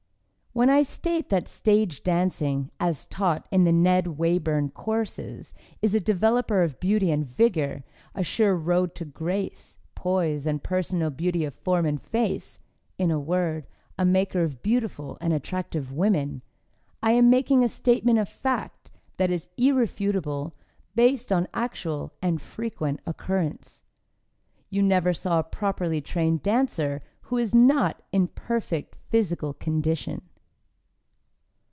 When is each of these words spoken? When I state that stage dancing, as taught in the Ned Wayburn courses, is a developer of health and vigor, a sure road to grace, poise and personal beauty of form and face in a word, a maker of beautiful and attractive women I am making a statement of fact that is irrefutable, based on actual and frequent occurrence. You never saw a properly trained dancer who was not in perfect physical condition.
When 0.53 0.69
I 0.69 0.83
state 0.83 1.29
that 1.29 1.47
stage 1.47 2.03
dancing, 2.03 2.71
as 2.77 3.05
taught 3.05 3.47
in 3.51 3.63
the 3.63 3.71
Ned 3.71 4.17
Wayburn 4.17 4.73
courses, 4.73 5.53
is 5.81 5.95
a 5.95 6.01
developer 6.01 6.61
of 6.61 6.75
health 6.83 7.03
and 7.03 7.25
vigor, 7.25 7.85
a 8.13 8.21
sure 8.21 8.53
road 8.57 8.93
to 8.95 9.05
grace, 9.05 9.79
poise 9.95 10.45
and 10.45 10.61
personal 10.61 11.09
beauty 11.09 11.45
of 11.45 11.55
form 11.55 11.85
and 11.85 12.01
face 12.01 12.59
in 12.97 13.11
a 13.11 13.19
word, 13.19 13.65
a 13.97 14.03
maker 14.03 14.43
of 14.43 14.61
beautiful 14.61 15.17
and 15.21 15.31
attractive 15.31 15.93
women 15.93 16.41
I 17.01 17.13
am 17.13 17.29
making 17.29 17.63
a 17.63 17.69
statement 17.69 18.19
of 18.19 18.27
fact 18.27 18.91
that 19.15 19.31
is 19.31 19.47
irrefutable, 19.57 20.53
based 20.95 21.31
on 21.31 21.47
actual 21.53 22.11
and 22.21 22.41
frequent 22.41 22.99
occurrence. 23.07 23.83
You 24.69 24.83
never 24.83 25.13
saw 25.13 25.39
a 25.39 25.43
properly 25.43 26.01
trained 26.01 26.43
dancer 26.43 26.99
who 27.21 27.37
was 27.37 27.55
not 27.55 28.01
in 28.11 28.27
perfect 28.27 28.95
physical 29.09 29.53
condition. 29.53 30.23